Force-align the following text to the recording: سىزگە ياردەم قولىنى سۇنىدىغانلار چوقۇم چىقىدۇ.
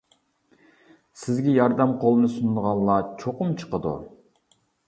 سىزگە 1.25 1.53
ياردەم 1.57 1.93
قولىنى 2.05 2.31
سۇنىدىغانلار 2.39 3.07
چوقۇم 3.25 3.55
چىقىدۇ. 3.63 3.97